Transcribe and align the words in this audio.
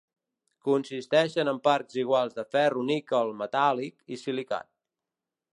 Consisteixen 0.67 1.51
en 1.51 1.59
parts 1.67 1.99
iguals 2.05 2.35
de 2.39 2.47
ferro-níquel 2.55 3.37
metàl·lic 3.43 4.15
i 4.17 4.23
silicat. 4.25 4.73